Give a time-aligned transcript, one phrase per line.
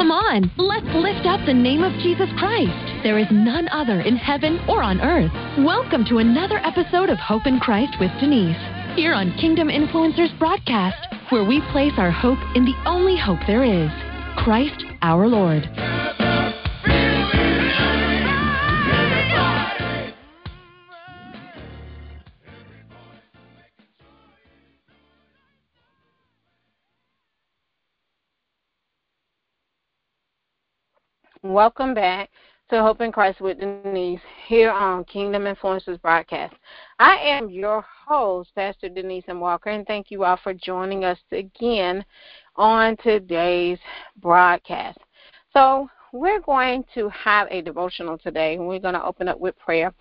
[0.00, 3.02] Come on, let's lift up the name of Jesus Christ.
[3.02, 5.30] There is none other in heaven or on earth.
[5.58, 8.56] Welcome to another episode of Hope in Christ with Denise,
[8.96, 10.96] here on Kingdom Influencers Broadcast,
[11.28, 13.90] where we place our hope in the only hope there is
[14.42, 15.68] Christ our Lord.
[31.50, 32.30] Welcome back
[32.68, 36.54] to Hope in Christ with Denise here on Kingdom Influencers Broadcast.
[37.00, 39.40] I am your host, Pastor Denise M.
[39.40, 42.04] Walker, and thank you all for joining us again
[42.54, 43.80] on today's
[44.22, 44.98] broadcast.
[45.52, 49.58] So, we're going to have a devotional today, and we're going to open up with
[49.58, 49.92] prayer.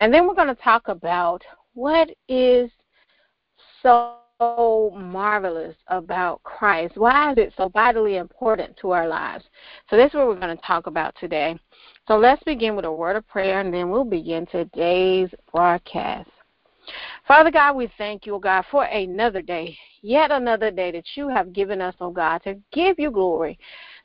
[0.00, 2.70] And then we're going to talk about what is
[3.82, 6.96] so so marvelous about Christ?
[6.96, 9.44] Why is it so vitally important to our lives?
[9.90, 11.58] So that's what we're going to talk about today.
[12.06, 16.30] So let's begin with a word of prayer and then we'll begin today's broadcast.
[17.26, 21.28] Father God, we thank you, O God, for another day, yet another day that you
[21.28, 23.58] have given us, O God, to give you glory,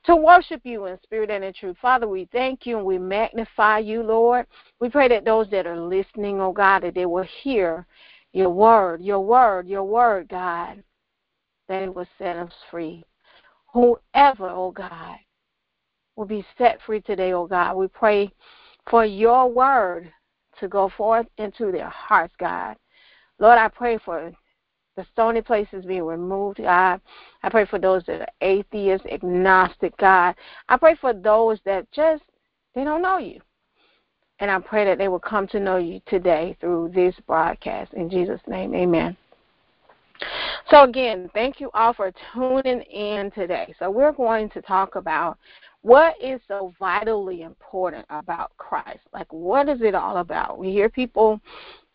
[0.05, 1.77] to worship you in spirit and in truth.
[1.81, 4.47] Father, we thank you and we magnify you, Lord.
[4.81, 7.85] We pray that those that are listening, O God, that they will hear
[8.33, 10.83] your word, your word, your word, God,
[11.69, 13.03] that it will set us free.
[13.73, 15.17] Whoever, oh God,
[16.15, 18.31] will be set free today, oh God, we pray
[18.89, 20.11] for your word
[20.59, 22.75] to go forth into their hearts, God.
[23.39, 24.31] Lord, I pray for
[24.95, 27.01] the stony places being removed, God.
[27.41, 30.35] I pray for those that are atheists, agnostic, God.
[30.69, 32.23] I pray for those that just
[32.75, 33.41] they don't know you.
[34.43, 37.93] And I pray that they will come to know you today through this broadcast.
[37.93, 39.15] In Jesus' name, amen.
[40.69, 43.73] So, again, thank you all for tuning in today.
[43.79, 45.37] So, we're going to talk about
[45.81, 48.99] what is so vitally important about Christ.
[49.13, 50.57] Like, what is it all about?
[50.57, 51.39] We hear people,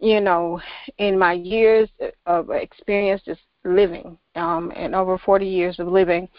[0.01, 0.59] you know,
[0.97, 1.91] in my years
[2.25, 6.31] of experience just living, um, and over 40 years of living,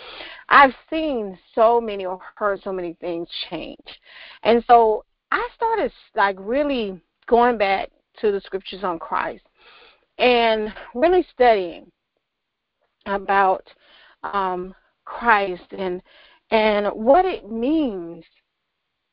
[0.48, 3.78] I've seen so many or heard so many things change.
[4.42, 7.90] And so I started like really going back
[8.22, 9.44] to the scriptures on Christ
[10.18, 11.92] and really studying
[13.06, 13.68] about
[14.24, 14.74] um,
[15.06, 16.02] Christ and
[16.52, 18.24] and what it means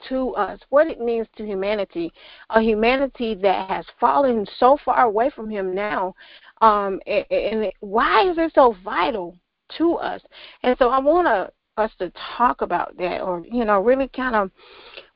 [0.09, 2.13] to us, what it means to humanity,
[2.51, 6.15] a humanity that has fallen so far away from Him now,
[6.61, 9.37] um, and, and why is it so vital
[9.77, 10.21] to us?
[10.63, 14.35] And so I want to us to talk about that or, you know, really kind
[14.35, 14.51] of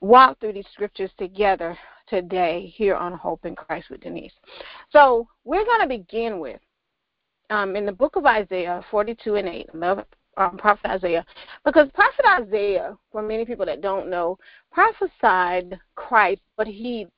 [0.01, 1.77] walk through these scriptures together
[2.07, 4.33] today here on Hope in Christ with Denise.
[4.91, 6.61] So we're going to begin with
[7.51, 9.71] um, in the book of Isaiah 42 and 8.
[10.37, 11.27] Um, prophet Isaiah,
[11.65, 14.39] because prophet Isaiah, for many people that don't know,
[14.73, 17.09] prophesied Christ, but he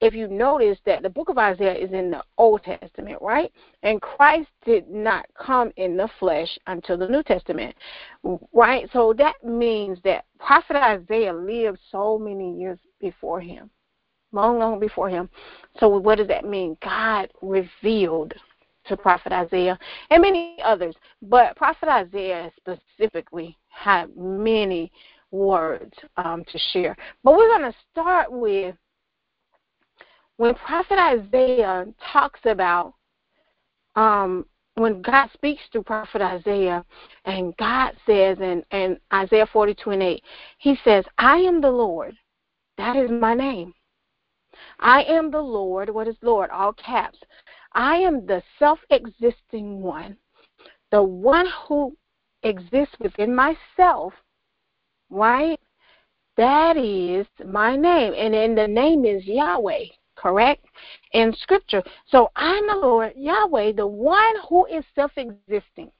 [0.00, 3.50] if you notice that the book of Isaiah is in the Old Testament, right?
[3.82, 7.74] And Christ did not come in the flesh until the New Testament,
[8.52, 8.88] right?
[8.92, 13.70] So that means that prophet Isaiah lived so many years before him,
[14.32, 15.30] long, long before him.
[15.80, 16.76] So what does that mean?
[16.82, 18.34] God revealed
[18.86, 19.78] to prophet Isaiah
[20.10, 24.92] and many others, but prophet Isaiah specifically had many
[25.30, 26.96] words um, to share.
[27.24, 28.76] But we're going to start with
[30.36, 32.94] when prophet Isaiah talks about
[33.94, 36.84] um, when God speaks to prophet Isaiah,
[37.24, 40.22] and God says in, in Isaiah 42 and 8,
[40.58, 42.14] He says, I am the Lord.
[42.76, 43.72] That is my name.
[44.80, 45.88] I am the Lord.
[45.88, 46.50] What is Lord?
[46.50, 47.18] All caps.
[47.72, 50.18] I am the self existing one,
[50.90, 51.96] the one who
[52.42, 54.12] exists within myself,
[55.08, 55.58] right?
[56.36, 58.12] That is my name.
[58.14, 59.86] And then the name is Yahweh
[60.16, 60.64] correct?
[61.12, 61.82] In scripture.
[62.08, 65.90] So I'm the Lord, Yahweh, the one who is self existing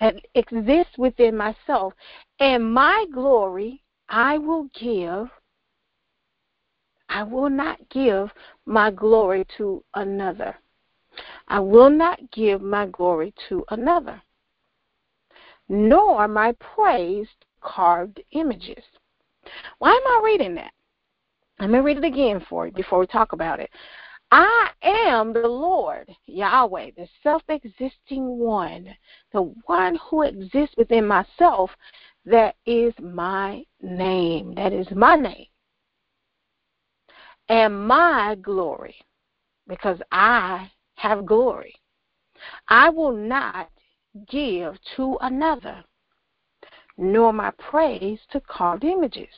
[0.00, 1.94] and exists within myself.
[2.40, 5.28] And my glory I will give.
[7.08, 8.30] I will not give
[8.66, 10.56] my glory to another.
[11.48, 14.20] I will not give my glory to another,
[15.68, 17.28] nor my praise
[17.60, 18.84] carved images.
[19.78, 20.72] Why am I reading that?
[21.58, 23.70] Let me read it again for you before we talk about it.
[24.30, 28.88] I am the Lord, Yahweh, the self existing one,
[29.32, 31.70] the one who exists within myself.
[32.24, 34.54] That is my name.
[34.56, 35.46] That is my name.
[37.48, 38.96] And my glory,
[39.68, 41.74] because I have glory.
[42.68, 43.70] I will not
[44.28, 45.84] give to another,
[46.98, 49.28] nor my praise to carved images.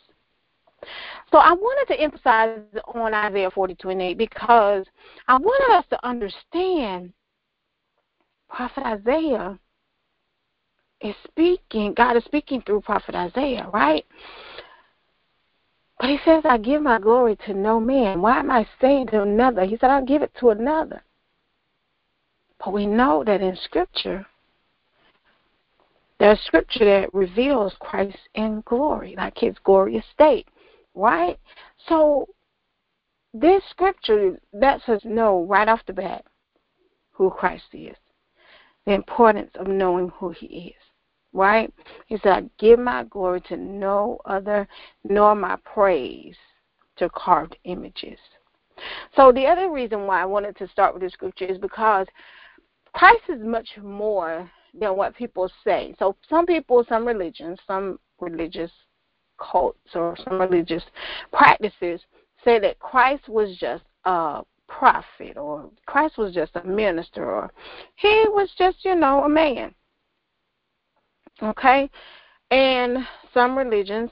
[1.31, 2.61] So I wanted to emphasize
[2.95, 4.87] on Isaiah 42 and 8 because
[5.27, 7.13] I wanted us to understand
[8.49, 9.59] Prophet Isaiah
[11.01, 14.05] is speaking, God is speaking through Prophet Isaiah, right?
[16.01, 18.23] But he says, I give my glory to no man.
[18.23, 19.65] Why am I saying to another?
[19.65, 21.03] He said, I'll give it to another.
[22.59, 24.27] But we know that in Scripture,
[26.19, 30.49] there's Scripture that reveals Christ in glory, like his glorious state,
[30.99, 31.39] right?
[31.89, 32.29] So
[33.33, 36.25] this Scripture lets us know right off the bat
[37.13, 37.97] who Christ is,
[38.87, 40.89] the importance of knowing who he is
[41.33, 41.73] right?
[42.07, 44.67] He said, I give my glory to no other,
[45.05, 46.37] nor my praise
[46.97, 48.19] to carved images.
[49.17, 52.07] So the other reason why I wanted to start with this scripture is because
[52.95, 55.95] Christ is much more than what people say.
[55.99, 58.71] So some people, some religions, some religious
[59.39, 60.83] cults or some religious
[61.33, 62.01] practices
[62.45, 67.51] say that Christ was just a prophet or Christ was just a minister or
[67.97, 69.75] he was just, you know, a man.
[71.43, 71.91] Okay?
[72.51, 72.99] And
[73.35, 74.11] some religions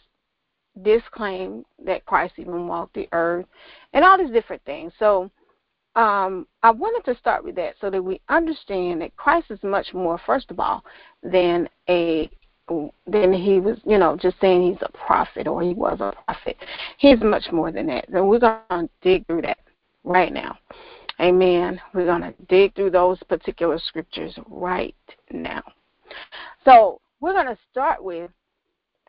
[0.83, 3.47] disclaim that Christ even walked the earth
[3.93, 4.93] and all these different things.
[4.99, 5.31] So
[5.95, 9.95] um, I wanted to start with that so that we understand that Christ is much
[9.95, 10.85] more, first of all,
[11.23, 12.31] than a
[12.69, 16.57] than he was, you know, just saying he's a prophet or he was a prophet.
[16.99, 18.09] He's much more than that.
[18.09, 19.59] And we're going to dig through that
[20.05, 20.59] right now.
[21.21, 21.81] Amen.
[21.95, 24.95] We're going to dig through those particular scriptures right
[25.31, 25.63] now.
[26.65, 28.31] So we're going to start with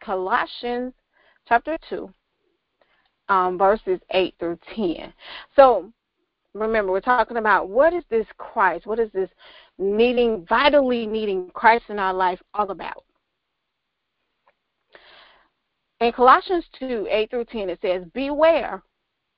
[0.01, 0.93] Colossians
[1.47, 2.09] chapter 2,
[3.29, 5.11] um, verses 8 through 10.
[5.55, 5.91] So
[6.53, 8.85] remember, we're talking about what is this Christ?
[8.85, 9.29] What is this
[9.77, 13.03] needing, vitally needing Christ in our life all about?
[15.99, 18.83] In Colossians 2, 8 through 10, it says, Beware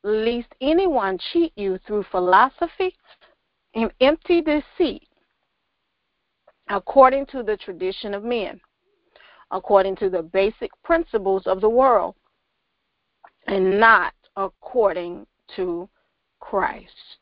[0.03, 2.95] lest anyone cheat you through philosophy
[3.75, 5.07] and empty deceit
[6.69, 8.59] according to the tradition of men,
[9.51, 12.15] according to the basic principles of the world,
[13.47, 15.25] and not according
[15.55, 15.89] to
[16.39, 17.17] Christ.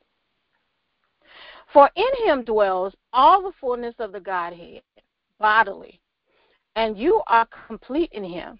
[1.71, 4.81] For in him dwells all the fullness of the Godhead
[5.39, 5.99] bodily,
[6.75, 8.59] and you are complete in him,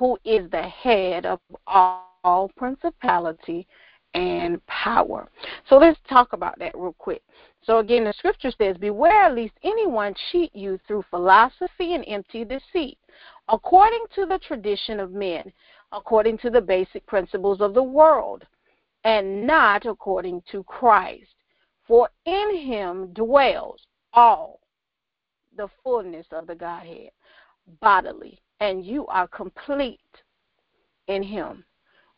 [0.00, 3.68] who is the head of all principality
[4.14, 5.28] and power.
[5.68, 7.22] So let's talk about that real quick.
[7.62, 12.96] So again, the scripture says, Beware lest anyone cheat you through philosophy and empty deceit,
[13.50, 15.52] according to the tradition of men,
[15.92, 18.46] according to the basic principles of the world,
[19.04, 21.34] and not according to Christ.
[21.86, 23.82] For in him dwells
[24.14, 24.60] all
[25.54, 27.10] the fullness of the Godhead
[27.82, 30.00] bodily, and you are complete
[31.08, 31.64] in him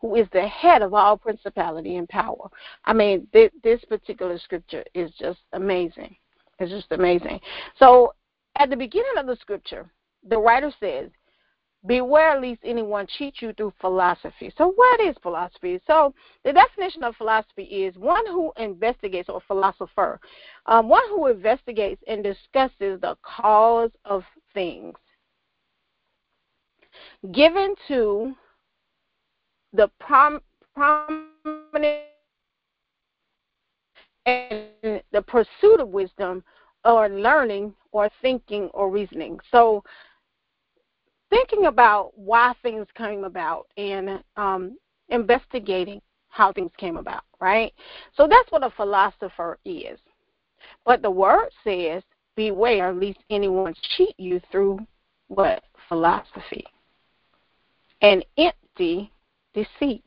[0.00, 2.50] who is the head of all principality and power.
[2.84, 6.16] I mean, th- this particular scripture is just amazing.
[6.58, 7.40] It's just amazing.
[7.78, 8.14] So,
[8.58, 9.88] at the beginning of the scripture,
[10.28, 11.08] the writer says,
[11.84, 14.52] Beware lest anyone cheat you through philosophy.
[14.56, 15.80] So, what is philosophy?
[15.86, 20.20] So, the definition of philosophy is one who investigates, or philosopher,
[20.66, 24.22] um, one who investigates and discusses the cause of
[24.54, 24.94] things,
[27.30, 28.34] given to
[29.72, 30.40] the prom,
[30.74, 32.02] prominent
[34.26, 36.42] and the pursuit of wisdom
[36.84, 39.38] or learning or thinking or reasoning.
[39.50, 39.84] So,
[41.30, 44.76] thinking about why things came about and um,
[45.08, 47.72] investigating how things came about, right?
[48.16, 49.98] So, that's what a philosopher is.
[50.84, 52.02] But the word says,
[52.34, 54.78] Beware lest anyone cheat you through
[55.28, 55.62] what?
[55.88, 56.64] Philosophy.
[58.02, 59.12] And empty
[59.54, 60.04] deceit.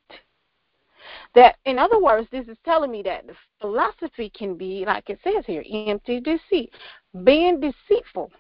[1.33, 5.19] That, in other words, this is telling me that the philosophy can be, like it
[5.23, 6.71] says here, empty deceit,
[7.23, 8.31] being deceitful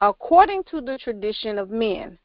[0.00, 2.18] according to the tradition of men.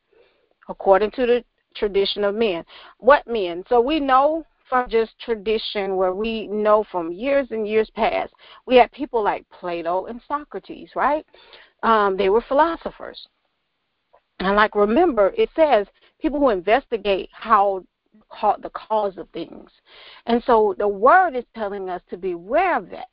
[0.70, 1.44] According to the
[1.76, 2.64] tradition of men.
[3.00, 3.64] What men?
[3.70, 8.34] So we know from just tradition where we know from years and years past,
[8.66, 11.26] we had people like Plato and Socrates, right?
[11.84, 13.28] Um, they were philosophers.
[14.40, 15.88] And like remember, it says
[16.22, 17.84] people who investigate how
[18.62, 19.70] the cause of things.
[20.26, 23.08] And so the word is telling us to beware of that.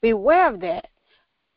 [0.00, 0.88] Beware of that,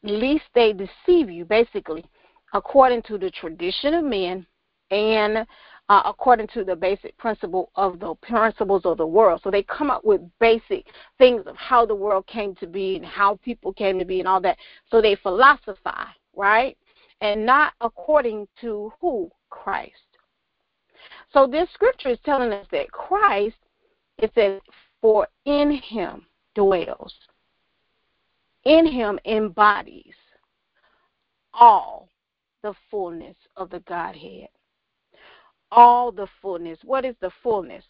[0.04, 2.06] lest they deceive you, basically,
[2.54, 4.46] according to the tradition of men
[4.90, 5.46] and
[5.90, 9.42] uh, according to the basic principle of the principles of the world.
[9.44, 10.86] So they come up with basic
[11.18, 14.28] things of how the world came to be and how people came to be and
[14.28, 14.58] all that.
[14.90, 16.78] So they philosophize, right?
[17.22, 19.30] And not according to who?
[19.50, 19.94] Christ.
[21.32, 23.58] So this scripture is telling us that Christ,
[24.18, 24.62] it says,
[25.02, 27.14] for in him dwells,
[28.64, 30.16] in him embodies
[31.54, 32.10] all
[32.64, 34.50] the fullness of the Godhead.
[35.72, 36.80] All the fullness.
[36.84, 37.84] What is the fullness?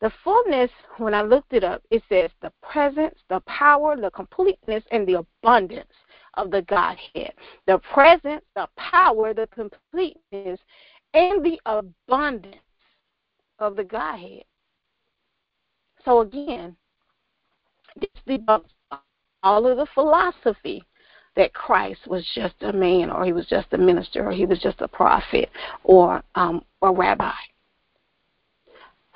[0.00, 4.84] The fullness, when I looked it up, it says the presence, the power, the completeness,
[4.90, 5.92] and the abundance
[6.34, 7.32] of the Godhead.
[7.66, 10.60] The presence, the power, the completeness,
[11.14, 12.56] and the abundance
[13.58, 14.44] of the Godhead.
[16.04, 16.76] So again,
[17.98, 18.70] this debunks
[19.42, 20.84] all of the philosophy
[21.36, 24.58] that Christ was just a man, or he was just a minister, or he was
[24.60, 25.50] just a prophet,
[25.84, 27.32] or um, a rabbi.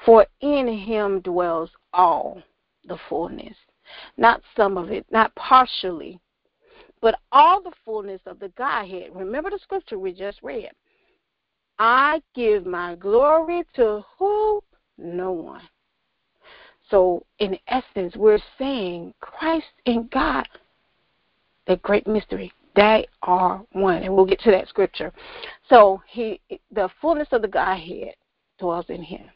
[0.05, 2.43] For in him dwells all
[2.87, 3.57] the fullness,
[4.17, 6.21] not some of it, not partially,
[7.01, 9.11] but all the fullness of the Godhead.
[9.15, 10.71] Remember the scripture we just read.
[11.79, 14.63] I give my glory to who?
[14.97, 15.63] No one.
[16.91, 20.49] So, in essence, we're saying Christ and God,
[21.67, 24.03] the great mystery, they are one.
[24.03, 25.13] And we'll get to that scripture.
[25.69, 26.41] So, he,
[26.73, 28.15] the fullness of the Godhead
[28.59, 29.27] dwells in him.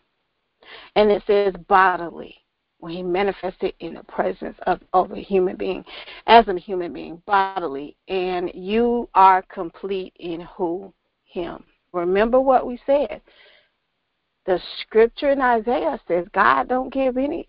[0.96, 2.36] And it says bodily
[2.78, 5.84] when he manifested in the presence of, of a human being,
[6.26, 10.92] as a human being, bodily, and you are complete in who?
[11.24, 11.64] Him.
[11.92, 13.20] Remember what we said.
[14.46, 17.46] The scripture in Isaiah says God don't give anything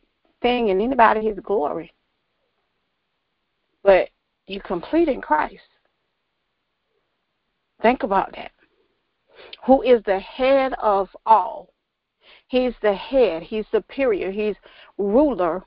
[0.69, 1.91] and anybody his glory.
[3.83, 4.09] But
[4.47, 5.63] you complete in Christ.
[7.81, 8.51] Think about that.
[9.65, 11.69] Who is the head of all?
[12.47, 14.55] He's the head, he's superior, he's
[14.97, 15.63] ruler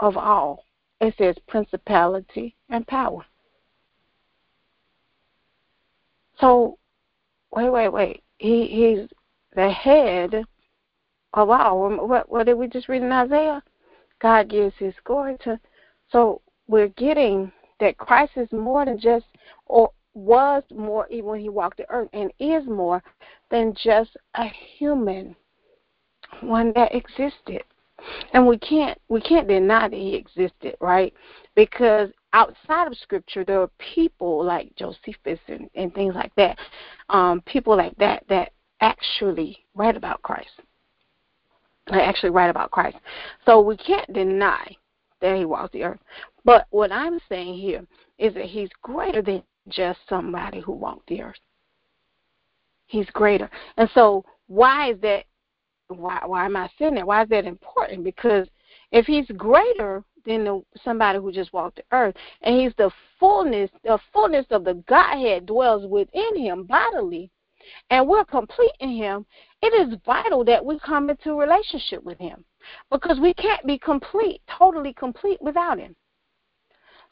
[0.00, 0.64] of all.
[1.00, 3.24] It says principality and power.
[6.40, 6.78] So
[7.50, 8.22] wait, wait, wait.
[8.38, 9.08] He he's
[9.54, 10.44] the head
[11.34, 11.88] of all.
[12.06, 13.62] What what did we just read in Isaiah?
[14.20, 15.58] God gives his glory to
[16.10, 19.26] so we're getting that Christ is more than just
[19.66, 23.02] or was more even when he walked the earth and is more
[23.50, 24.46] than just a
[24.78, 25.36] human
[26.40, 27.62] one that existed.
[28.32, 31.12] And we can't we can't deny that he existed, right?
[31.54, 36.58] Because outside of scripture there are people like Josephus and, and things like that,
[37.08, 40.50] um, people like that that actually write about Christ.
[41.90, 42.98] They actually write about Christ.
[43.46, 44.76] So we can't deny
[45.20, 46.00] that he walked the earth.
[46.44, 47.84] But what I'm saying here
[48.18, 51.38] is that he's greater than just somebody who walked the earth.
[52.86, 53.50] He's greater.
[53.76, 55.24] And so why is that
[55.88, 57.06] why why am I saying that?
[57.06, 58.04] Why is that important?
[58.04, 58.46] Because
[58.92, 63.98] if he's greater than somebody who just walked the earth, and he's the fullness, the
[64.12, 67.30] fullness of the Godhead dwells within him bodily,
[67.90, 69.26] and we're complete in him,
[69.62, 72.44] it is vital that we come into a relationship with him.
[72.90, 75.96] Because we can't be complete, totally complete without him.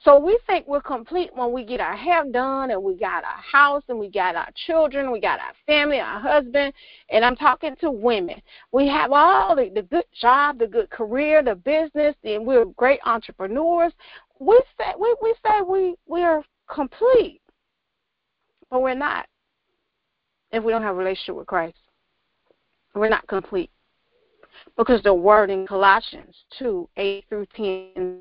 [0.01, 3.41] So we think we're complete when we get our hair done and we got our
[3.41, 6.73] house and we got our children, we got our family, our husband,
[7.11, 8.41] and I'm talking to women.
[8.73, 13.01] We have all the, the good job, the good career, the business, and we're great
[13.05, 13.93] entrepreneurs.
[14.39, 17.41] We say we, we say we we are complete,
[18.71, 19.27] but we're not.
[20.53, 21.79] If we don't have a relationship with Christ,
[22.95, 23.71] we're not complete.
[24.77, 28.21] Because the word in Colossians 2 8 through 10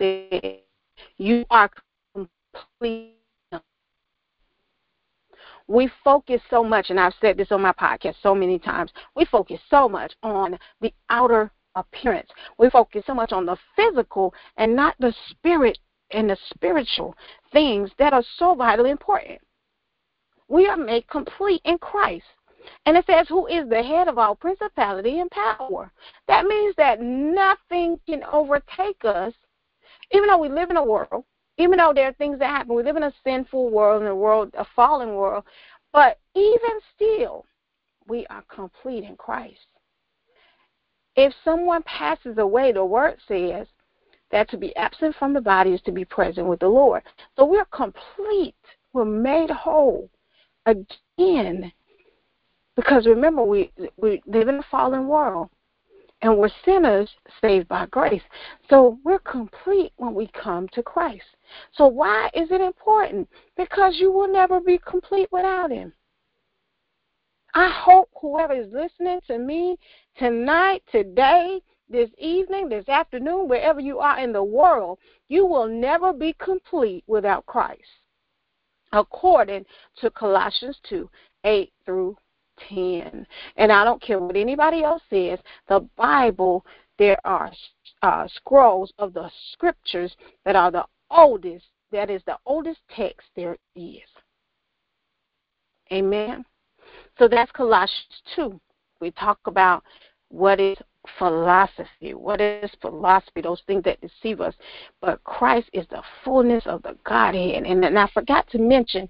[0.00, 0.60] said,
[1.18, 1.70] You are
[2.14, 3.16] complete.
[5.68, 9.24] We focus so much, and I've said this on my podcast so many times, we
[9.24, 12.28] focus so much on the outer appearance.
[12.58, 15.78] We focus so much on the physical and not the spirit
[16.10, 17.14] and the spiritual
[17.52, 19.38] things that are so vitally important.
[20.48, 22.26] We are made complete in Christ.
[22.84, 25.92] And it says, Who is the head of all principality and power?
[26.26, 29.32] That means that nothing can overtake us
[30.12, 31.24] even though we live in a world,
[31.58, 34.14] even though there are things that happen, we live in a sinful world, in a
[34.14, 35.44] world, a fallen world,
[35.92, 37.44] but even still,
[38.08, 39.66] we are complete in Christ.
[41.16, 43.66] If someone passes away, the word says
[44.30, 47.02] that to be absent from the body is to be present with the Lord.
[47.36, 48.54] So we're complete.
[48.92, 50.08] We're made whole
[50.66, 51.72] again.
[52.76, 55.50] Because remember, we we live in a fallen world
[56.22, 57.08] and we're sinners
[57.40, 58.22] saved by grace.
[58.68, 61.24] So we're complete when we come to Christ.
[61.72, 63.28] So why is it important?
[63.56, 65.92] Because you will never be complete without Him.
[67.54, 69.76] I hope whoever is listening to me
[70.16, 74.98] tonight, today, this evening, this afternoon, wherever you are in the world,
[75.28, 77.82] you will never be complete without Christ.
[78.92, 79.64] According
[79.96, 81.10] to Colossians 2
[81.44, 82.16] 8 through
[82.68, 83.26] 10.
[83.56, 85.38] And I don't care what anybody else says,
[85.68, 86.64] the Bible,
[86.98, 87.50] there are
[88.02, 90.14] uh, scrolls of the scriptures
[90.44, 94.02] that are the oldest, that is the oldest text there is.
[95.92, 96.44] Amen.
[97.18, 98.60] So that's Colossians 2.
[99.00, 99.82] We talk about
[100.28, 100.78] what is
[101.18, 102.14] philosophy.
[102.14, 103.40] What is philosophy?
[103.40, 104.54] Those things that deceive us.
[105.00, 107.64] But Christ is the fullness of the Godhead.
[107.64, 109.08] And, and I forgot to mention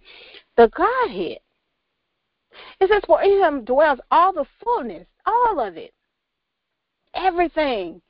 [0.56, 1.38] the Godhead.
[2.80, 5.92] It says, For in him dwells all the fullness, all of it,
[7.14, 8.00] everything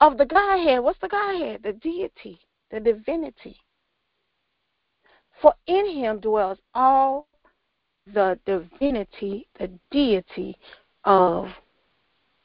[0.00, 0.82] of the Godhead.
[0.82, 1.62] What's the Godhead?
[1.62, 3.56] The deity, the divinity.
[5.40, 7.26] For in him dwells all
[8.12, 10.56] the divinity, the deity
[11.04, 11.48] of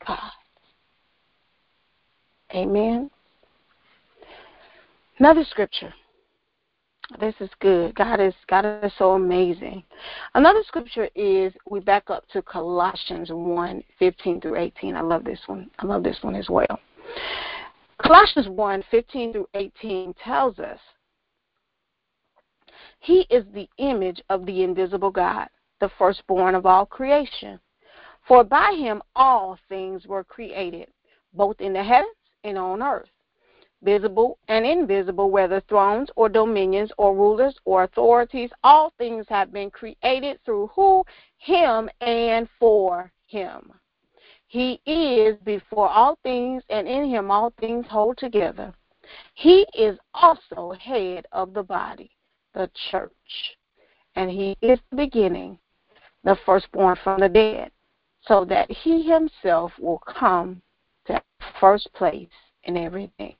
[0.06, 0.32] God.
[2.54, 3.10] Amen.
[5.20, 5.94] Another scripture.
[7.20, 7.96] This is good.
[7.96, 9.84] God is God is so amazing.
[10.36, 14.96] Another scripture is we back up to Colossians 1, 15 through 18.
[14.96, 15.70] I love this one.
[15.80, 16.80] I love this one as well.
[18.04, 20.80] Colossians 1, 15 through 18 tells us
[23.00, 25.48] He is the image of the invisible God,
[25.80, 27.58] the firstborn of all creation.
[28.28, 30.90] For by him all things were created,
[31.34, 32.12] both in the heavens
[32.44, 33.10] and on earth,
[33.84, 39.70] visible and invisible, whether thrones or dominions or rulers or authorities, all things have been
[39.70, 41.04] created through who?
[41.38, 43.72] Him and for him.
[44.48, 48.74] He is before all things, and in him all things hold together.
[49.34, 52.12] He is also head of the body,
[52.54, 53.58] the church.
[54.16, 55.60] And he is the beginning,
[56.24, 57.72] the firstborn from the dead,
[58.22, 60.62] so that he himself will come
[61.06, 61.22] to
[61.60, 62.30] first place
[62.64, 63.36] in everything.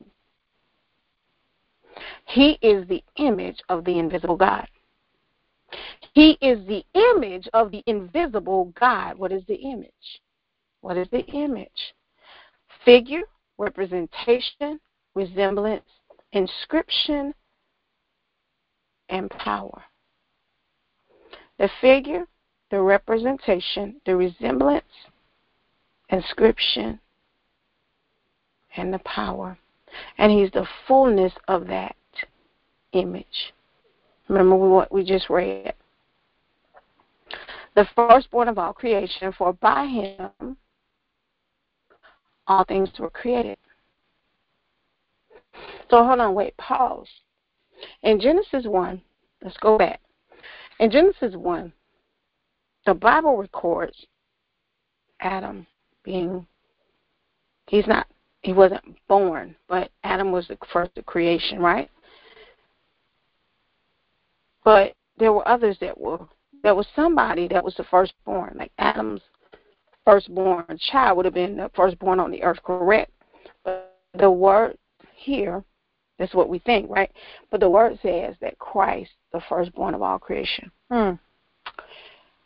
[2.26, 4.68] He is the image of the invisible God.
[6.14, 9.18] He is the image of the invisible God.
[9.18, 10.22] What is the image?
[10.82, 11.94] What is the image?
[12.86, 13.24] Figure,
[13.58, 14.80] representation,
[15.16, 15.84] resemblance,
[16.32, 17.34] inscription,
[19.10, 19.84] and power.
[21.60, 22.28] The figure,
[22.70, 24.86] the representation, the resemblance,
[26.10, 27.00] inscription,
[28.76, 29.58] and the power.
[30.18, 31.96] And he's the fullness of that
[32.94, 33.54] image.
[34.28, 35.74] Remember what we just read.
[37.76, 40.58] The firstborn of all creation, for by him
[42.48, 43.58] all things were created.
[45.90, 47.08] So hold on, wait, pause.
[48.04, 49.02] In Genesis 1,
[49.44, 50.02] let's go back.
[50.80, 51.72] In Genesis 1,
[52.86, 54.06] the Bible records
[55.20, 55.68] Adam
[56.04, 56.48] being,
[57.68, 58.08] he's not
[58.48, 61.92] he wasn't born, but Adam was the first of creation, right?
[64.64, 66.20] But there were others that were
[66.64, 69.20] there was somebody that was the firstborn, like Adam's
[70.06, 73.12] firstborn child would have been the firstborn on the earth, correct?
[73.66, 74.78] But the word
[75.14, 75.62] here,
[76.18, 77.12] that's what we think, right?
[77.52, 80.72] But the word says that Christ, the firstborn of all creation.
[80.90, 81.12] Hmm.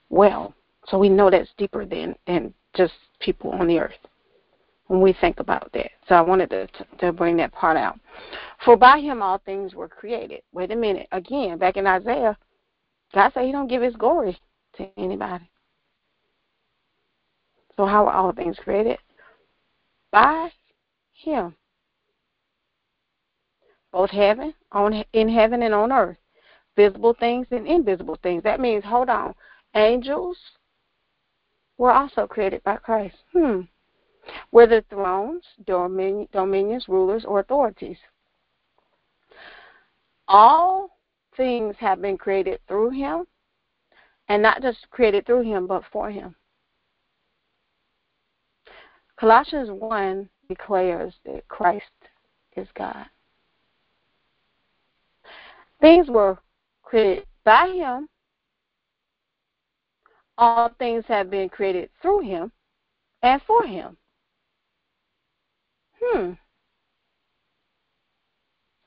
[0.09, 0.55] Well,
[0.87, 3.93] so we know that's deeper than than just people on the earth
[4.91, 5.89] when we think about that.
[6.09, 6.67] So I wanted to,
[6.99, 7.97] to bring that part out.
[8.65, 10.41] For by him all things were created.
[10.51, 11.07] Wait a minute.
[11.13, 12.37] Again, back in Isaiah,
[13.13, 14.37] God said he don't give his glory
[14.75, 15.49] to anybody.
[17.77, 18.97] So how are all things created?
[20.11, 20.49] By
[21.13, 21.55] him.
[23.93, 26.17] Both heaven, on in heaven and on earth.
[26.75, 28.43] Visible things and invisible things.
[28.43, 29.35] That means, hold on,
[29.73, 30.37] angels
[31.77, 33.15] were also created by Christ.
[33.31, 33.61] Hmm
[34.51, 37.97] whether thrones, dominions, rulers, or authorities.
[40.27, 40.97] All
[41.35, 43.25] things have been created through him,
[44.27, 46.35] and not just created through him, but for him.
[49.19, 51.85] Colossians 1 declares that Christ
[52.55, 53.05] is God.
[55.79, 56.37] Things were
[56.83, 58.07] created by him.
[60.37, 62.51] All things have been created through him
[63.21, 63.97] and for him.
[66.03, 66.31] Hmm.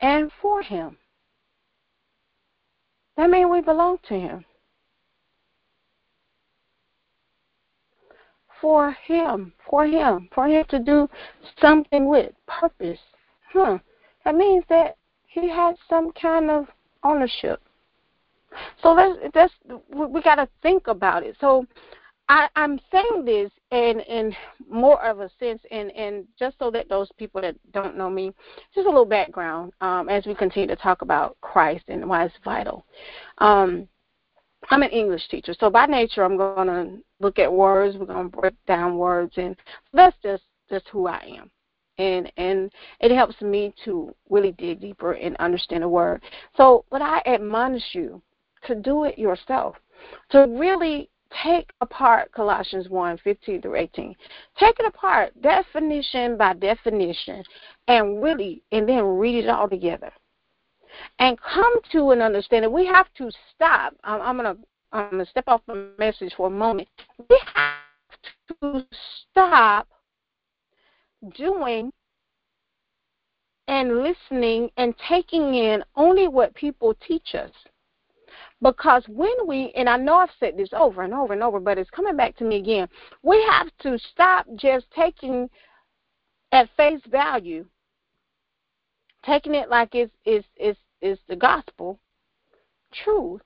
[0.01, 0.99] And for him.
[3.17, 4.45] That means we belong to him.
[8.61, 11.09] For him, for him, for him to do
[11.61, 12.99] something with purpose.
[13.53, 13.79] Huh.
[14.25, 14.97] That means that
[15.27, 16.67] he has some kind of
[17.03, 17.61] ownership.
[18.83, 19.53] So that's that's
[19.93, 21.37] we got to think about it.
[21.41, 21.67] So
[22.29, 24.35] I, I'm saying this in in
[24.71, 28.33] more of a sense, and and just so that those people that don't know me,
[28.75, 32.35] just a little background um, as we continue to talk about Christ and why it's
[32.43, 32.87] vital.
[33.39, 33.89] Um,
[34.71, 37.97] I'm an English teacher, so by nature I'm going to look at words.
[37.99, 39.55] We're going to break down words, and
[39.93, 41.51] that's just just who I am.
[41.99, 46.23] And and it helps me to really dig deeper and understand a word.
[46.57, 48.23] So, but I admonish you
[48.67, 49.77] to do it yourself,
[50.31, 51.11] to really
[51.43, 54.15] take apart Colossians 1 15 through 18.
[54.59, 57.43] Take it apart, definition by definition,
[57.89, 60.13] and really, and then read it all together
[61.19, 62.73] and come to an understanding.
[62.73, 63.95] We have to stop.
[64.05, 64.57] I'm, I'm gonna
[64.93, 66.89] I'm gonna step off the message for a moment.
[67.29, 68.87] We have to
[69.31, 69.89] stop
[71.37, 71.93] doing
[73.67, 77.51] and listening and taking in only what people teach us.
[78.65, 81.77] Because when we, and I know I've said this over and over and over, but
[81.77, 82.89] it's coming back to me again,
[83.23, 85.51] we have to stop just taking
[86.51, 87.67] at face value,
[89.25, 92.01] taking it like it's, it's, it's is the gospel
[93.05, 93.43] truth,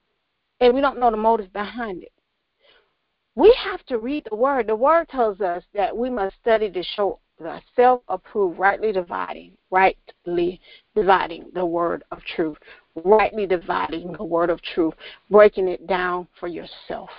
[0.60, 2.12] and we don't know the motive behind it.
[3.34, 4.68] We have to read the word.
[4.68, 10.60] The word tells us that we must study to show the self-approved, rightly dividing, rightly
[10.94, 12.58] dividing the word of truth,
[13.04, 14.94] rightly dividing the word of truth,
[15.30, 17.10] breaking it down for yourself.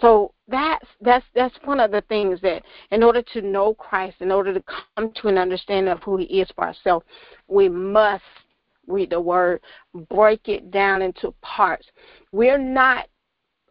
[0.00, 4.32] So that's that's that's one of the things that in order to know Christ, in
[4.32, 4.62] order to
[4.96, 7.04] come to an understanding of who he is for ourselves,
[7.48, 8.24] we must
[8.86, 9.60] read the word,
[10.08, 11.86] break it down into parts.
[12.32, 13.06] We're not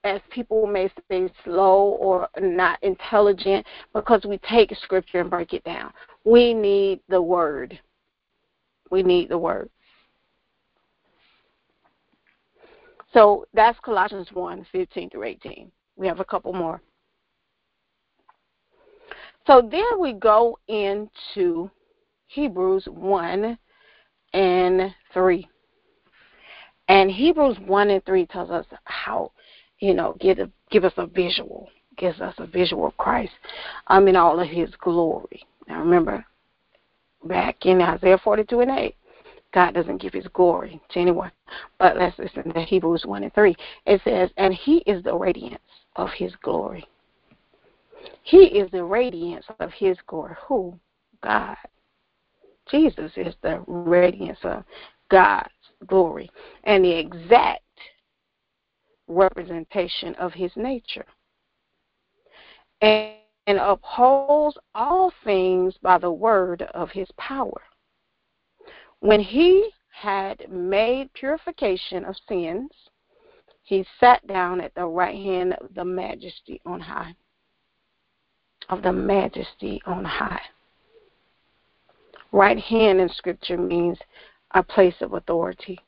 [0.04, 5.64] as people may say slow or not intelligent because we take scripture and break it
[5.64, 5.92] down.
[6.24, 7.78] We need the word.
[8.90, 9.70] We need the word.
[13.14, 15.72] So that's Colossians 1 15 through 18.
[15.96, 16.82] We have a couple more.
[19.48, 21.72] So then we go into
[22.28, 23.58] Hebrews 1
[24.34, 25.50] and 3.
[26.88, 29.32] And Hebrews 1 and 3 tells us how,
[29.80, 33.32] you know, give, a, give us a visual, gives us a visual of Christ
[33.88, 35.44] I mean, all of his glory.
[35.68, 36.26] Now remember,
[37.24, 38.96] back in Isaiah 42 and 8,
[39.54, 41.32] God doesn't give his glory to anyone.
[41.80, 43.56] But let's listen to Hebrews 1 and 3.
[43.86, 45.62] It says, And he is the radiance
[45.96, 46.86] of his glory.
[48.24, 50.36] He is the radiance of his glory.
[50.48, 50.80] Who?
[51.24, 51.58] God.
[52.70, 54.64] Jesus is the radiance of
[55.10, 55.50] God's
[55.88, 56.30] glory
[56.66, 57.64] and the exact
[59.08, 61.06] representation of his nature.
[62.82, 63.16] And,
[63.50, 67.60] and upholds all things by the word of his power.
[69.00, 72.70] When he had made purification of sins,
[73.64, 77.16] he sat down at the right hand of the majesty on high.
[78.70, 80.44] Of the majesty on high.
[82.32, 83.98] Right hand in Scripture means
[84.52, 85.80] a place of authority.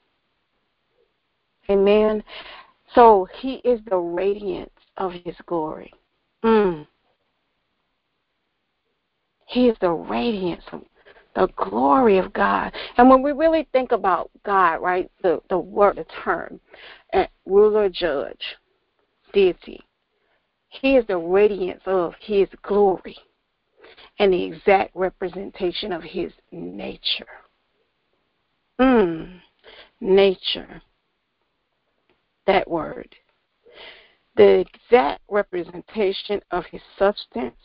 [1.69, 2.23] Amen.
[2.95, 5.93] So he is the radiance of his glory.
[6.43, 6.87] Mm.
[9.51, 10.63] He is the radiance
[11.35, 12.73] the glory of God.
[12.97, 16.59] And when we really think about God, right, the, the word, the term,
[17.13, 18.41] uh, ruler, judge,
[19.33, 19.81] deity,
[20.69, 23.17] he is the radiance of his glory
[24.19, 27.27] and the exact representation of his nature.
[28.79, 29.39] Mm,
[29.99, 30.81] nature.
[32.47, 33.13] That word.
[34.37, 37.55] The exact representation of his substance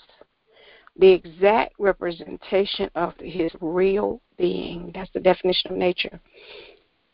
[0.98, 4.90] the exact representation of his real being.
[4.94, 6.20] That's the definition of nature.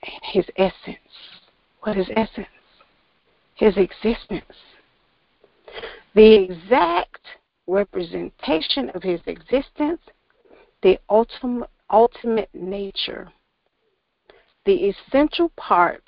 [0.03, 0.99] And his essence.
[1.81, 2.47] What is essence?
[3.55, 4.45] His existence.
[6.15, 7.21] The exact
[7.67, 10.01] representation of his existence,
[10.83, 13.31] the ultimate, ultimate nature,
[14.65, 16.05] the essential part,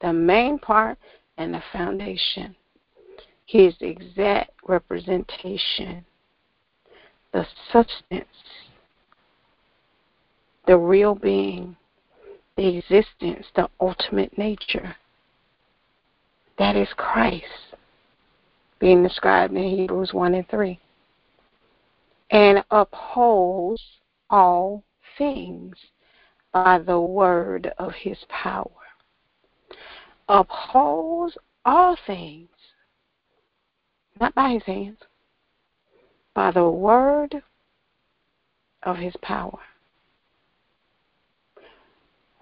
[0.00, 0.98] the main part,
[1.38, 2.54] and the foundation.
[3.46, 6.04] His exact representation
[7.34, 8.28] the substance,
[10.66, 11.76] the real being,
[12.56, 14.94] the existence, the ultimate nature.
[16.58, 17.44] That is Christ
[18.78, 20.78] being described in Hebrews 1 and 3.
[22.30, 23.82] And upholds
[24.30, 24.84] all
[25.18, 25.74] things
[26.52, 28.70] by the word of his power.
[30.28, 32.48] Upholds all things,
[34.20, 34.98] not by his hands,
[36.34, 37.42] by the word
[38.82, 39.58] of his power.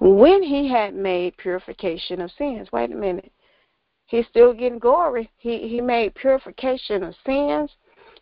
[0.00, 3.32] When he had made purification of sins, wait a minute,
[4.06, 5.30] he's still getting glory.
[5.38, 7.70] He he made purification of sins.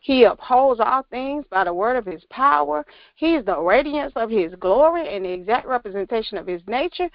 [0.03, 2.85] He upholds all things by the word of his power.
[3.17, 7.09] He is the radiance of his glory and the exact representation of his nature.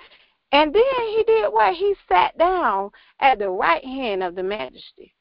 [0.51, 1.73] And then he did what?
[1.75, 5.13] He sat down at the right hand of the majesty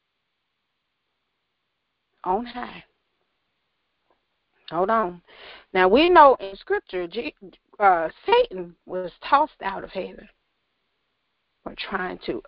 [2.22, 2.84] on high.
[4.74, 5.22] Hold on.
[5.72, 7.06] Now we know in Scripture,
[7.78, 10.28] uh, Satan was tossed out of heaven
[11.62, 12.42] for trying to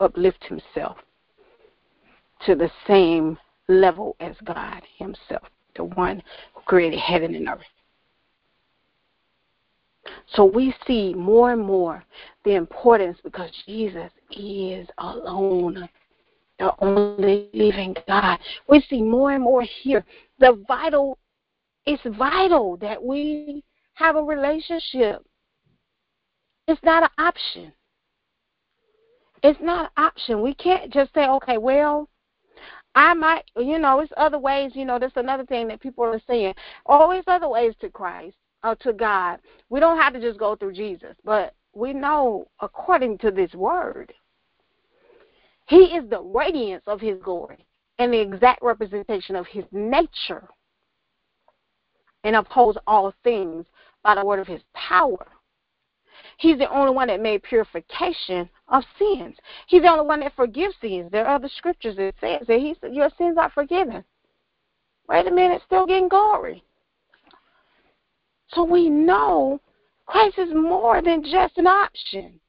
[0.00, 0.98] uplift himself
[2.46, 6.22] to the same level as God Himself, the one
[6.54, 7.60] who created heaven and earth.
[10.34, 12.04] So we see more and more
[12.44, 15.88] the importance because Jesus is alone,
[16.58, 18.38] the only living God.
[18.68, 20.04] We see more and more here
[20.40, 21.18] the vital,
[21.86, 23.64] it's vital that we
[23.94, 25.24] have a relationship.
[26.68, 27.72] It's not an option.
[29.42, 30.42] It's not an option.
[30.42, 32.08] We can't just say, okay, well,
[32.94, 36.20] I might, you know, it's other ways, you know, that's another thing that people are
[36.26, 36.54] saying.
[36.86, 39.40] Always other ways to Christ, or to God.
[39.70, 44.12] We don't have to just go through Jesus, but we know according to this word,
[45.66, 47.66] He is the radiance of His glory
[47.98, 50.48] and the exact representation of His nature
[52.24, 53.66] and upholds all things
[54.02, 55.26] by the word of His power.
[56.38, 59.36] He's the only one that made purification of sins.
[59.66, 61.10] He's the only one that forgives sins.
[61.10, 64.04] There are other scriptures that says that he said your sins are forgiven.
[65.08, 66.64] Wait a minute, still getting glory.
[68.48, 69.60] So we know
[70.06, 72.40] Christ is more than just an option.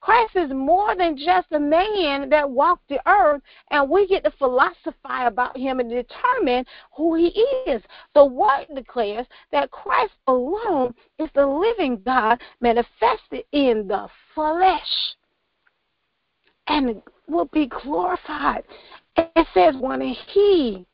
[0.00, 4.30] Christ is more than just a man that walked the earth, and we get to
[4.32, 6.64] philosophize about him and determine
[6.96, 7.28] who he
[7.66, 7.82] is.
[8.14, 15.14] The word declares that Christ alone is the living God manifested in the flesh
[16.66, 18.64] and will be glorified.
[19.16, 20.86] It says when he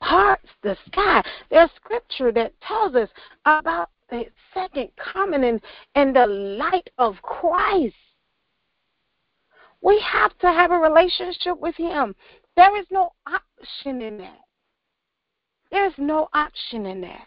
[0.00, 1.22] parts the sky.
[1.50, 3.08] There's scripture that tells us
[3.44, 5.60] about the second coming
[5.94, 7.94] and, the light of Christ.
[9.80, 12.14] We have to have a relationship with Him.
[12.56, 14.38] There is no option in that.
[15.70, 17.26] There's no option in that.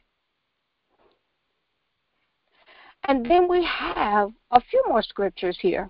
[3.04, 5.90] And then we have a few more scriptures here.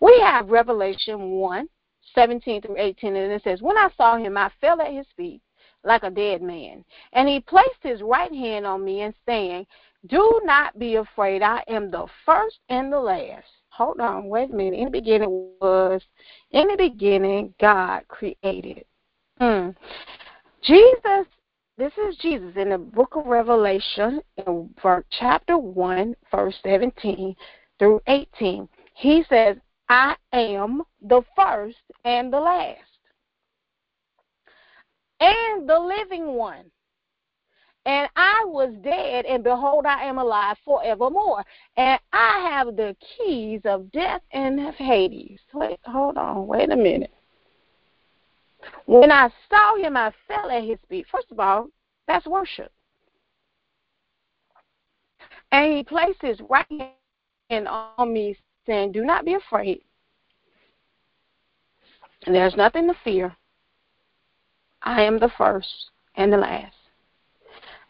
[0.00, 1.68] We have Revelation 1
[2.14, 5.42] 17 through 18, and it says, When I saw him, I fell at his feet
[5.86, 6.84] like a dead man.
[7.12, 9.66] And he placed his right hand on me and saying,
[10.06, 11.42] Do not be afraid.
[11.42, 13.46] I am the first and the last.
[13.70, 14.78] Hold on, wait a minute.
[14.78, 16.02] In the beginning was,
[16.50, 18.84] in the beginning, God created.
[19.38, 19.70] Hmm.
[20.62, 21.26] Jesus,
[21.76, 24.74] this is Jesus in the book of Revelation, in
[25.10, 27.36] chapter 1, verse 17
[27.78, 28.66] through 18.
[28.94, 29.58] He says,
[29.90, 32.80] I am the first and the last,
[35.20, 36.70] and the living one.
[37.86, 41.44] And I was dead, and behold, I am alive forevermore.
[41.76, 45.38] And I have the keys of death and of Hades.
[45.54, 47.12] Wait, hold on, wait a minute.
[48.86, 51.06] When I saw him, I fell at his feet.
[51.12, 51.68] First of all,
[52.08, 52.72] that's worship.
[55.52, 56.66] And he placed his right
[57.50, 59.82] hand on me, saying, Do not be afraid.
[62.26, 63.36] And there's nothing to fear.
[64.86, 66.76] I am the first and the last.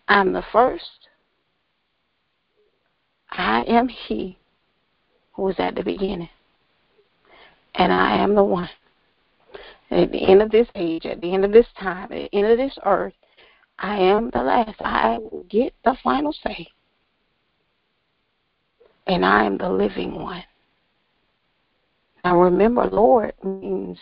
[0.08, 1.08] I'm the first.
[3.30, 4.38] I am He
[5.34, 6.30] who was at the beginning.
[7.74, 8.70] And I am the one.
[9.90, 12.46] At the end of this age, at the end of this time, at the end
[12.46, 13.12] of this earth,
[13.78, 14.80] I am the last.
[14.80, 16.66] I will get the final say.
[19.06, 20.44] And I am the living one.
[22.24, 23.98] Now remember, Lord means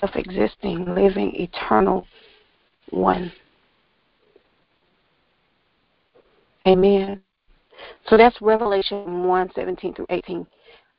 [0.00, 2.06] self existing, living, eternal
[2.90, 3.32] one.
[6.66, 7.22] Amen.
[8.08, 10.46] So that's Revelation 1 17 through 18.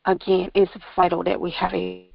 [0.05, 2.07] Again, it's vital that we have a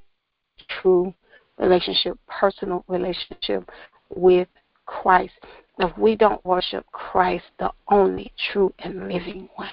[0.69, 1.13] true
[1.59, 3.71] relationship, personal relationship
[4.15, 4.49] with
[4.87, 5.33] Christ.
[5.79, 9.71] If we don't worship Christ, the only true and living one,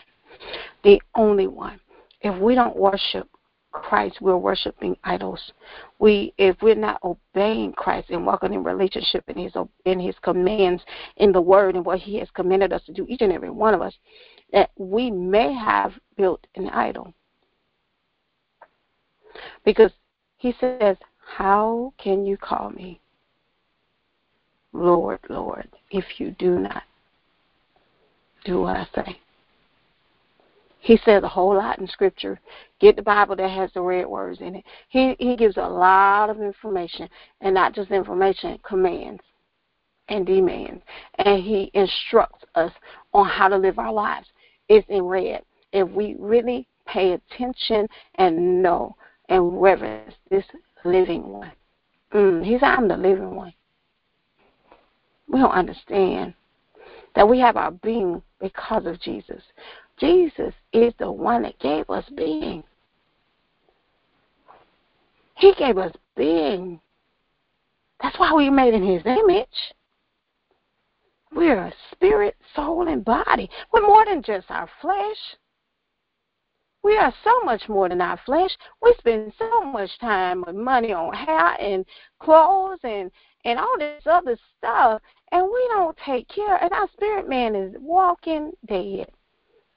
[0.83, 1.79] the only one,
[2.21, 3.27] if we don't worship
[3.71, 5.51] Christ, we're worshiping idols.
[5.99, 9.53] We, if we're not obeying Christ and walking in relationship in His
[9.85, 10.83] in His commands
[11.17, 13.73] in the Word and what He has commanded us to do, each and every one
[13.73, 13.93] of us,
[14.51, 17.13] that we may have built an idol.
[19.63, 19.91] Because
[20.37, 22.99] He says, "How can you call me
[24.73, 26.83] Lord, Lord, if you do not
[28.45, 29.19] do what I say?"
[30.79, 32.39] He says a whole lot in Scripture.
[32.79, 34.65] Get the Bible that has the red words in it.
[34.87, 37.09] He he gives a lot of information,
[37.41, 39.21] and not just information, commands.
[40.09, 40.83] and demands,
[41.19, 42.71] and He instructs us
[43.13, 44.27] on how to live our lives.
[44.67, 45.43] It's in red.
[45.71, 48.95] If we really pay attention and know
[49.29, 50.45] and reverence this
[50.83, 51.51] living one,
[52.11, 53.53] mm, He said, I'm the living one.
[55.27, 56.33] We don't understand
[57.15, 59.43] that we have our being because of Jesus.
[59.99, 62.63] Jesus is the one that gave us being.
[65.35, 66.79] He gave us being.
[68.01, 69.47] That's why we're made in His image.
[71.33, 73.49] We're a spirit, soul, and body.
[73.71, 75.17] We're more than just our flesh.
[76.81, 78.51] We are so much more than our flesh.
[78.81, 81.85] We spend so much time with money on hair and
[82.19, 83.11] clothes and
[83.45, 86.61] and all this other stuff, and we don't take care.
[86.61, 89.09] And our spirit man is walking dead.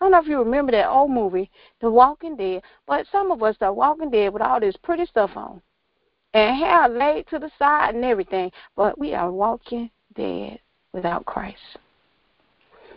[0.02, 1.48] I don't know if you remember that old movie,
[1.80, 5.30] The Walking Dead, but some of us are walking dead with all this pretty stuff
[5.36, 5.62] on
[6.34, 10.58] and hair laid to the side and everything, but we are walking dead
[10.92, 11.60] without Christ.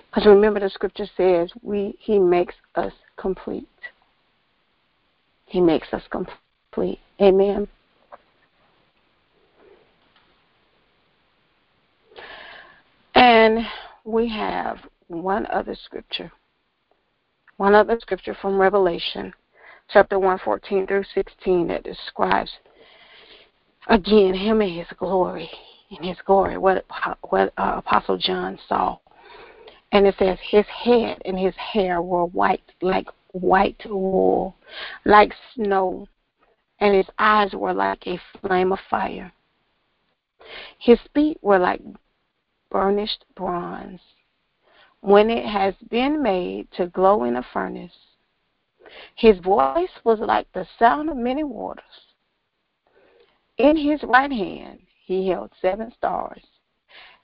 [0.10, 3.70] Because remember, the scripture says we He makes us complete.
[5.46, 6.98] He makes us complete.
[7.22, 7.68] Amen.
[13.13, 13.60] And
[14.06, 16.32] we have one other scripture.
[17.58, 19.34] One other scripture from Revelation,
[19.89, 22.52] chapter 114 through 16, that describes
[23.88, 25.50] again him and his glory.
[25.91, 26.84] In his glory, what,
[27.30, 28.98] what uh, Apostle John saw.
[29.91, 34.56] And it says, His head and his hair were white like white wool,
[35.06, 36.08] like snow,
[36.80, 39.32] and his eyes were like a flame of fire.
[40.80, 41.82] His feet were like
[42.70, 44.02] burnished bronze,
[45.06, 47.94] when it has been made to glow in a furnace.
[49.15, 51.84] His voice was like the sound of many waters.
[53.60, 56.41] In his right hand he held seven stars,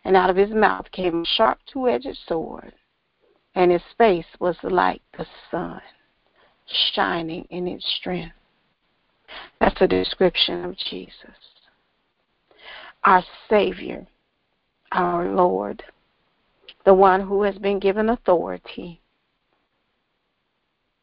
[0.05, 2.71] and out of his mouth came a sharp two edged sword,
[3.55, 5.81] and his face was like the sun,
[6.93, 8.35] shining in its strength.
[9.59, 11.15] That's a description of Jesus,
[13.05, 14.05] our Savior,
[14.91, 15.81] our Lord,
[16.85, 19.01] the one who has been given authority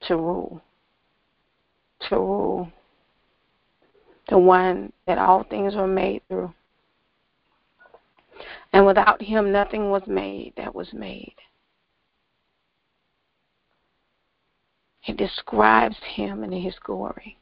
[0.02, 0.62] to rule,
[2.08, 2.72] to rule,
[4.28, 6.52] the one that all things were made through.
[8.72, 11.34] And without him, nothing was made that was made.
[15.06, 17.38] It describes him in his glory.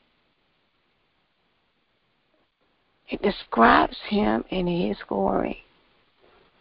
[3.08, 5.65] It describes him in his glory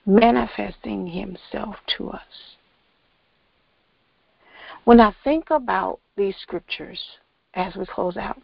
[0.05, 2.55] manifesting himself to us.
[4.83, 6.99] When I think about these scriptures
[7.55, 8.39] as we close out,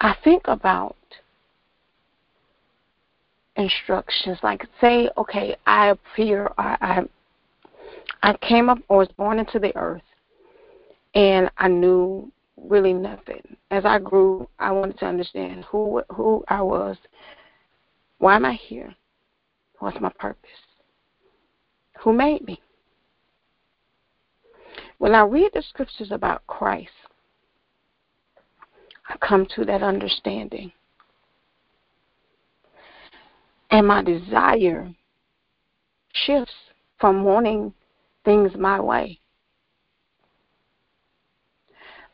[0.00, 0.96] I think about
[3.56, 6.76] instructions like say, okay, I appear, I,
[8.22, 10.02] I, I came up or was born into the earth,
[11.14, 13.56] and I knew really nothing.
[13.70, 16.96] As I grew, I wanted to understand who who I was.
[18.18, 18.94] Why am I here?
[19.78, 20.50] What's my purpose?
[22.00, 22.60] Who made me?
[24.98, 26.90] When I read the scriptures about Christ,
[29.08, 30.72] I come to that understanding.
[33.70, 34.94] And my desire
[36.12, 36.54] shifts
[36.98, 37.74] from wanting
[38.24, 39.20] things my way.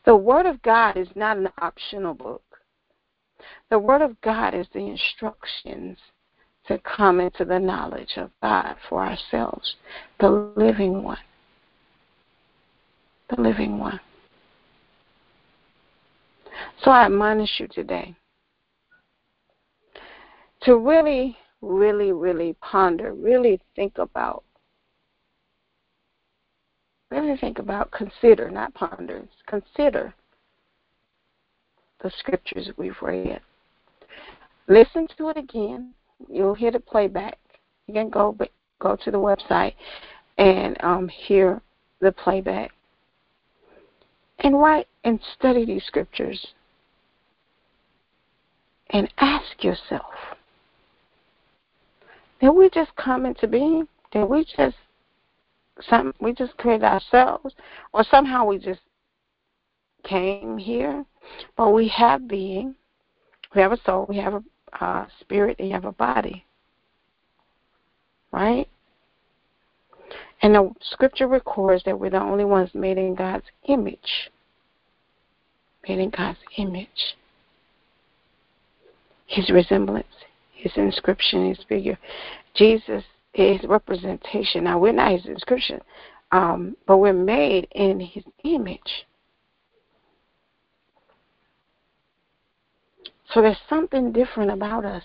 [0.05, 2.43] The Word of God is not an optional book.
[3.69, 5.97] The Word of God is the instructions
[6.67, 9.75] to come into the knowledge of God for ourselves,
[10.19, 11.17] the living one.
[13.29, 13.99] The living one.
[16.83, 18.15] So I admonish you today
[20.61, 24.43] to really, really, really ponder, really think about,
[27.11, 30.13] really think about, consider, not ponder, consider
[32.01, 33.41] the scriptures we've read.
[34.67, 35.93] Listen to it again
[36.29, 37.37] you'll hear the playback.
[37.87, 38.37] You can go
[38.79, 39.73] go to the website
[40.37, 41.61] and um, hear
[41.99, 42.71] the playback.
[44.39, 46.47] And write and study these scriptures.
[48.89, 50.13] And ask yourself,
[52.41, 53.87] did we just come into being?
[54.11, 54.75] Did we just
[55.89, 57.55] some we just created ourselves?
[57.93, 58.81] Or somehow we just
[60.03, 61.05] came here?
[61.55, 62.75] But we have being.
[63.55, 64.43] We have a soul, we have a
[64.79, 66.45] uh, spirit you have a body.
[68.31, 68.67] Right?
[70.41, 74.29] And the scripture records that we're the only ones made in God's image.
[75.87, 77.15] Made in God's image.
[79.25, 80.05] His resemblance,
[80.51, 81.97] his inscription, his figure.
[82.55, 83.03] Jesus
[83.33, 84.65] is representation.
[84.65, 85.79] Now, we're not his inscription,
[86.31, 89.05] um, but we're made in his image.
[93.33, 95.03] So there's something different about us.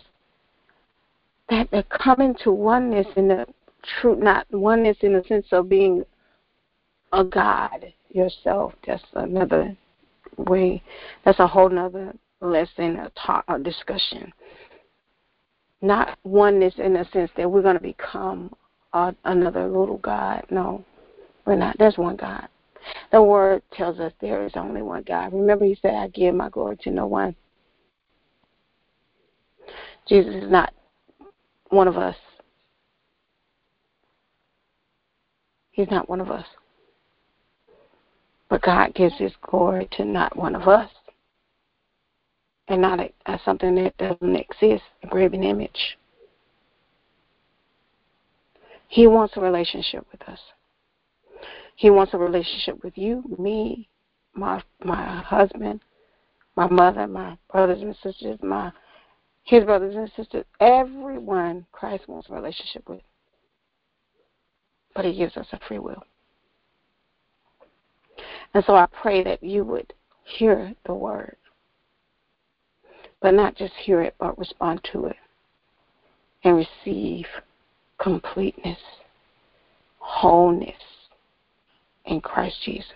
[1.48, 3.46] That they come into oneness in the
[4.00, 6.04] truth, not oneness in the sense of being
[7.12, 8.74] a God yourself.
[8.86, 9.74] That's another
[10.36, 10.82] way.
[11.24, 12.12] That's a whole nother
[12.42, 14.30] lesson, a talk, a discussion.
[15.80, 18.52] Not oneness in the sense that we're going to become
[18.92, 20.44] a, another little God.
[20.50, 20.84] No,
[21.46, 21.76] we're not.
[21.78, 22.46] There's one God.
[23.10, 25.32] The word tells us there is only one God.
[25.32, 27.34] Remember, He said, "I give my glory to no one."
[30.08, 30.72] Jesus is not
[31.70, 32.16] one of us.
[35.70, 36.46] He's not one of us.
[38.48, 40.90] But God gives His glory to not one of us
[42.68, 43.00] and not
[43.44, 45.98] something that doesn't exist, a graven image.
[48.88, 50.38] He wants a relationship with us.
[51.76, 53.88] He wants a relationship with you, me,
[54.34, 55.80] my my husband,
[56.56, 58.72] my mother, my brothers and sisters, my
[59.48, 63.00] his brothers and sisters, everyone Christ wants a relationship with.
[64.94, 66.02] But he gives us a free will.
[68.52, 69.94] And so I pray that you would
[70.24, 71.36] hear the word,
[73.22, 75.16] but not just hear it, but respond to it
[76.44, 77.24] and receive
[77.98, 78.78] completeness,
[79.98, 80.74] wholeness
[82.04, 82.92] in Christ Jesus.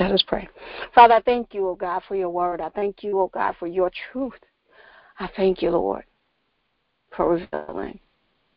[0.00, 0.48] Let us pray.
[0.92, 2.60] Father, I thank you, O God, for your word.
[2.60, 4.40] I thank you, O God, for your truth.
[5.18, 6.04] I thank you, Lord,
[7.16, 7.98] for revealing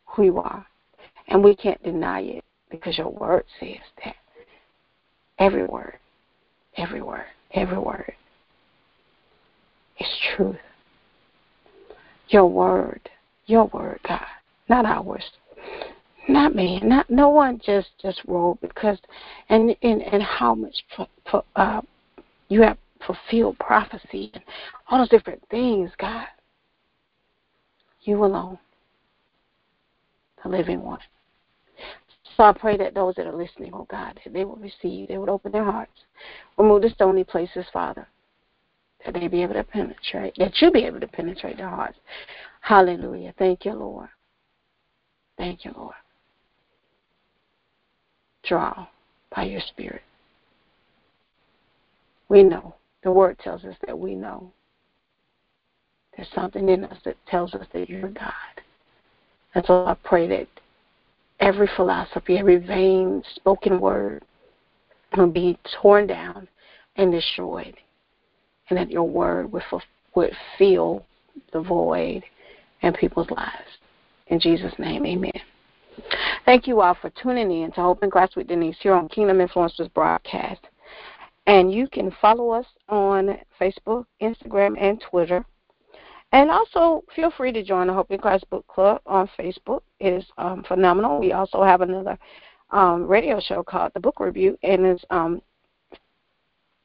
[0.06, 0.66] who you are.
[1.28, 4.16] And we can't deny it because your word says that.
[5.38, 5.96] Every word,
[6.76, 8.12] every word, every word
[9.98, 10.56] is truth.
[12.28, 13.08] Your word,
[13.46, 14.20] your word, God,
[14.68, 15.24] not ours,
[16.28, 18.98] not me, not no one just just wrote because,
[19.48, 20.74] and and and how much
[21.56, 21.80] uh,
[22.48, 24.44] you have fulfilled prophecy and
[24.88, 26.26] all those different things, God.
[28.02, 28.58] You alone,
[30.42, 31.00] the living one.
[32.36, 35.18] So I pray that those that are listening, oh God, that they will receive, they
[35.18, 35.92] would open their hearts,
[36.56, 38.08] remove the stony places, Father,
[39.04, 41.98] that they be able to penetrate, that you be able to penetrate their hearts.
[42.60, 43.34] Hallelujah.
[43.38, 44.08] Thank you, Lord.
[45.36, 45.94] Thank you, Lord.
[48.44, 48.86] Draw
[49.34, 50.02] by your Spirit.
[52.28, 52.74] We know.
[53.02, 54.52] The Word tells us that we know.
[56.20, 58.34] There's something in us that tells us that you're God.
[59.54, 60.48] And so I pray that
[61.40, 64.22] every philosophy, every vain spoken word
[65.16, 66.46] will be torn down
[66.96, 67.74] and destroyed,
[68.68, 69.62] and that your word would,
[70.14, 71.06] would fill
[71.54, 72.22] the void
[72.82, 73.78] in people's lives.
[74.26, 75.40] In Jesus' name, amen.
[76.44, 79.90] Thank you all for tuning in to Hope Christ with Denise here on Kingdom Influencers
[79.94, 80.60] broadcast.
[81.46, 85.46] And you can follow us on Facebook, Instagram, and Twitter
[86.32, 89.80] and also, feel free to join the Hope in Christ Book Club on Facebook.
[89.98, 91.18] It is um, phenomenal.
[91.18, 92.16] We also have another
[92.70, 95.42] um, radio show called The Book Review, and it's um,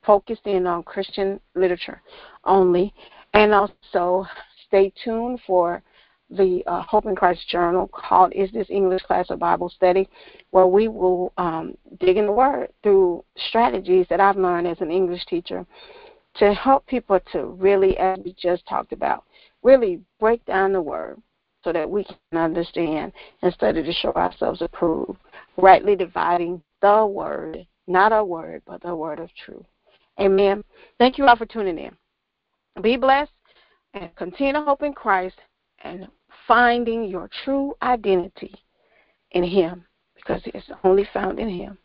[0.04, 2.02] focused in on Christian literature
[2.43, 2.91] only.
[3.34, 4.26] And also,
[4.68, 5.84] stay tuned for
[6.32, 10.10] the uh, Hope in Christ Journal called Is This English Class or Bible Study,
[10.50, 14.89] where we will um, dig in the Word through strategies that I've learned as an
[14.89, 15.68] English teacher
[16.38, 19.24] to help people to really, as we just talked about,
[19.64, 21.22] really break down the word
[21.64, 23.12] so that we can understand
[23.42, 25.18] and study to show ourselves approved,
[25.58, 29.66] rightly dividing the word, not a word, but the word of truth.
[30.20, 30.64] Amen.
[31.00, 31.92] Thank you all for tuning in.
[32.82, 33.32] Be blessed
[33.94, 35.36] and continue to hope in Christ
[35.84, 36.08] and
[36.48, 38.54] finding your true identity
[39.32, 41.78] in Him because it's only found in Him.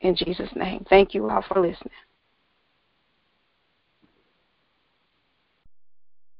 [0.00, 0.84] In Jesus' name.
[0.88, 1.92] Thank you all for listening.